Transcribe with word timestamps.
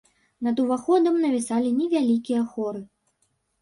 Над 0.47 0.61
уваходам 0.63 1.21
навісалі 1.27 1.77
невялікія 1.79 2.41
хоры. 2.53 2.87